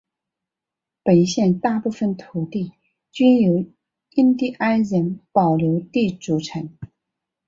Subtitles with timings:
[1.03, 2.71] 本县大部份土地
[3.11, 3.63] 均由
[4.13, 6.75] 印第安人保留地组成。